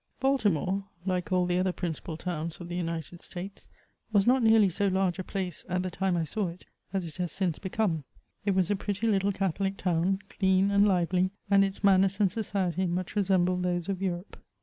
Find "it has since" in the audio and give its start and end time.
7.05-7.59